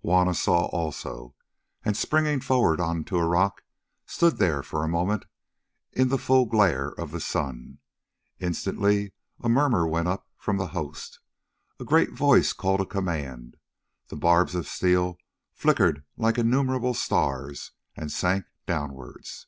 [0.00, 1.34] Juanna saw also,
[1.84, 3.62] and springing forward on to a rock,
[4.06, 5.26] stood there for a moment
[5.92, 7.76] in the full glare of the sun.
[8.38, 11.20] Instantly a murmur went up from the host;
[11.78, 13.58] a great voice called a command;
[14.08, 15.18] the barbs of steel
[15.52, 19.46] flickered like innumerable stars, and sank downwards.